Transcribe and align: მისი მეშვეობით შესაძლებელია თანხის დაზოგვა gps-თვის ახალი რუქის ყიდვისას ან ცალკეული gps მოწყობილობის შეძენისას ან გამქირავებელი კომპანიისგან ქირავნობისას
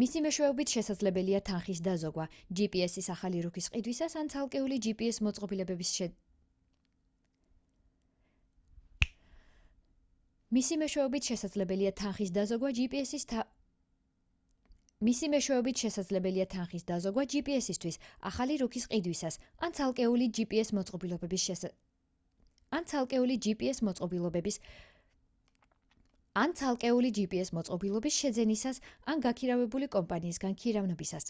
მისი 0.00 0.20
მეშვეობით 0.24 0.72
შესაძლებელია 0.74 1.38
თანხის 1.46 1.80
დაზოგვა 1.86 2.24
gps-თვის 2.58 3.08
ახალი 3.14 3.40
რუქის 3.46 3.66
ყიდვისას 3.76 4.14
ან 4.20 4.28
ცალკეული 4.34 4.76
gps 27.16 27.50
მოწყობილობის 27.56 28.16
შეძენისას 28.16 28.76
ან 29.14 29.22
გამქირავებელი 29.26 29.86
კომპანიისგან 29.96 30.52
ქირავნობისას 30.62 31.26